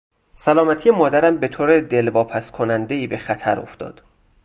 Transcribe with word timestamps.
سلامتی 0.35 0.89
مادرم 0.91 1.37
به 1.37 1.47
طور 1.47 1.79
دلواپسکنندهای 1.79 3.07
به 3.07 3.17
خطر 3.17 3.59
افتاد. 3.59 4.01